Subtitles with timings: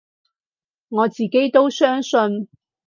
[0.89, 2.47] 我自己都相信